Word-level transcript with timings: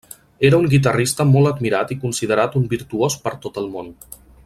Era 0.47 0.59
un 0.61 0.63
guitarrista 0.71 1.27
molt 1.33 1.49
admirat 1.51 1.93
i 1.97 1.99
considerat 2.07 2.59
un 2.63 2.67
virtuós 2.75 3.19
per 3.27 3.35
tot 3.47 3.65
el 3.65 3.73
món. 3.77 3.97